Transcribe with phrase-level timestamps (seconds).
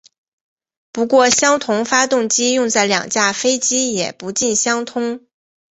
[0.91, 5.27] 不过相同发动机用在两架飞机也不尽相通。